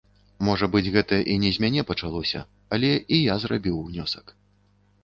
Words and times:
Можа 0.47 0.69
быць, 0.75 0.89
гэта 0.95 1.19
і 1.33 1.35
не 1.45 1.51
з 1.57 1.65
мяне 1.65 1.83
пачалося, 1.91 2.43
але 2.79 2.91
і 3.15 3.21
я 3.33 3.39
зрабіў 3.47 3.75
унёсак. 3.87 4.37